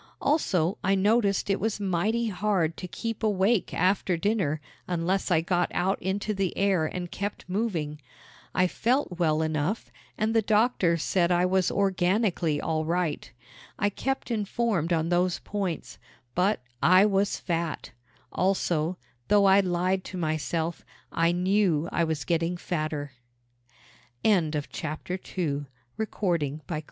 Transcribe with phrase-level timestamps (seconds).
[0.19, 5.69] Also, I noticed it was mighty hard to keep awake after dinner unless I got
[5.75, 8.01] out into the air and kept moving.
[8.55, 13.31] I felt well enough and the doctors said I was organically all right.
[13.77, 15.99] I kept informed on those points
[16.33, 17.91] but I was fat!
[18.31, 18.97] Also,
[19.27, 23.11] though I lied to myself, I knew I was getting fatter.
[24.25, 24.39] CHAPTER
[25.13, 26.79] III FACING THE TISSUE On New Year's Day, 1911, I weighed myself.